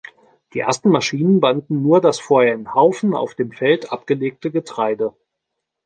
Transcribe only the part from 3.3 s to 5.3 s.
dem Feld abgelegte Getreide.